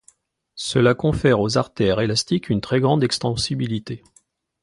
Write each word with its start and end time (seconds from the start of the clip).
Cela 0.55 0.95
confère 0.95 1.39
aux 1.41 1.57
artères 1.59 1.99
élastiques 2.01 2.49
une 2.49 2.59
très 2.59 2.79
grande 2.79 3.03
extensibilité. 3.03 4.01